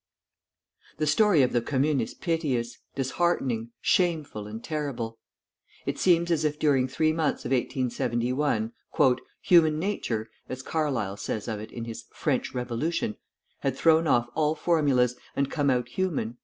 [0.97, 5.19] The story of the Commune is piteous, disheartening, shameful, and terrible.
[5.85, 8.71] It seems as if during three months of 1871
[9.43, 13.15] "human nature," as Carlyle says of it in his "French Revolution,"
[13.59, 16.37] "had thrown off all formulas, and come out _human!